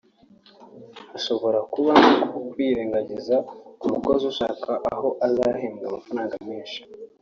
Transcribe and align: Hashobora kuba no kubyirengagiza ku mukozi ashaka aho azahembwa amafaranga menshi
Hashobora 1.11 1.59
kuba 1.73 1.91
no 2.01 2.15
kubyirengagiza 2.31 3.35
ku 3.79 3.85
mukozi 3.93 4.23
ashaka 4.33 4.69
aho 4.93 5.07
azahembwa 5.27 5.85
amafaranga 5.87 6.35
menshi 6.47 6.79